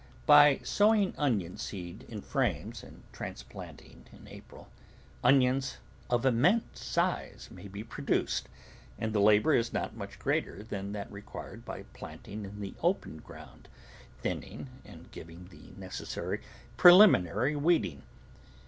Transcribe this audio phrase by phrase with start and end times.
[0.25, 4.67] By sowing onion seed in frames and transplant ing in April,
[5.23, 5.77] onions
[6.09, 8.49] of immense size may be pro duced,
[8.97, 13.17] and the labour is not much greater than that required by planting in the open
[13.17, 13.67] ground,
[14.23, 16.41] thin ning, and giving the necessary
[16.77, 18.01] preliminary weed ing.